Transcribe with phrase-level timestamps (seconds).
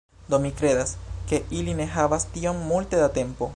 [0.33, 0.93] Do, mi kredas,
[1.31, 3.49] ke ili ne havas tiom multe da tempo